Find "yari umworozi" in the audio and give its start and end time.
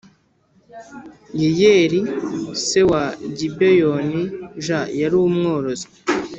5.01-5.87